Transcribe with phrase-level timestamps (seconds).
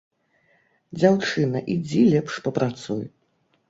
[0.97, 3.03] Дзяўчына, ідзі лепш папрацуй.